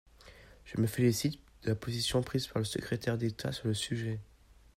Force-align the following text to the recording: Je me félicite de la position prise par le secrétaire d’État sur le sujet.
Je 0.65 0.81
me 0.81 0.87
félicite 0.87 1.39
de 1.61 1.69
la 1.69 1.75
position 1.75 2.23
prise 2.23 2.47
par 2.47 2.57
le 2.59 2.63
secrétaire 2.65 3.19
d’État 3.19 3.51
sur 3.51 3.67
le 3.67 3.75
sujet. 3.75 4.19